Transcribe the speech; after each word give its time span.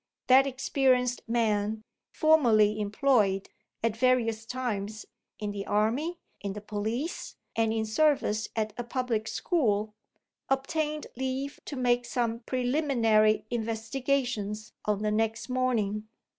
That 0.25 0.47
experienced 0.47 1.21
man 1.27 1.83
formerly 2.11 2.79
employed, 2.81 3.49
at 3.83 3.95
various 3.95 4.47
times, 4.47 5.05
in 5.37 5.51
the 5.51 5.67
army, 5.67 6.17
in 6.39 6.53
the 6.53 6.59
police, 6.61 7.35
and 7.55 7.71
in 7.71 7.85
service 7.85 8.47
at 8.55 8.73
a 8.79 8.83
public 8.83 9.27
school 9.27 9.93
obtained 10.49 11.05
leave 11.15 11.59
to 11.65 11.75
make 11.75 12.05
some 12.07 12.39
preliminary 12.39 13.45
investigations 13.51 14.73
on 14.85 15.03
the 15.03 15.11
next 15.11 15.49
morning. 15.49 16.07